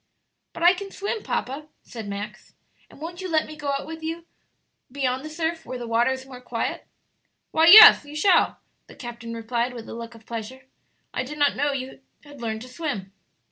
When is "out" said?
4.17-4.23